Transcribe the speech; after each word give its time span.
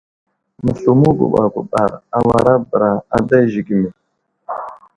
Məsləmo 0.63 1.07
guɓar 1.19 1.47
guɓar 1.55 1.91
awara 2.17 2.53
bəra 2.69 2.91
ada 3.15 3.37
zəgəmi. 3.51 3.89